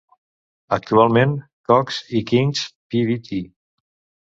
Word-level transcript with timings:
Actualment 0.77 1.35
Cox 1.73 2.01
i 2.21 2.23
Kings 2.33 2.65
Pvt. 2.95 3.39